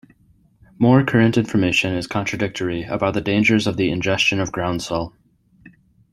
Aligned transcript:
More 0.79 1.03
current 1.05 1.37
information 1.37 1.93
is 1.93 2.07
contradictory 2.07 2.85
about 2.85 3.13
the 3.13 3.21
dangers 3.21 3.67
of 3.67 3.77
the 3.77 3.91
ingestion 3.91 4.39
of 4.39 4.51
Groundsel. 4.51 5.13